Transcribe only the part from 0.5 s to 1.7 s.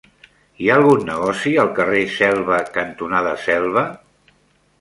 Hi ha algun negoci al